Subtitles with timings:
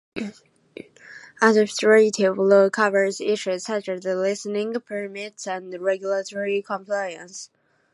[1.43, 7.51] Administrative law covers issues such as licensing, permits, and regulatory compliance.